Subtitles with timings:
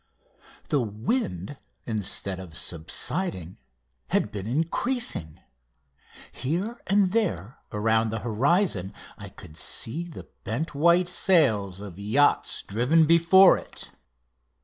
[0.69, 3.57] The wind instead of subsiding
[4.07, 5.39] had been increasing.
[6.31, 12.63] Here and there around the horizon I could see the bent white sails of yachts
[12.63, 13.91] driven before it.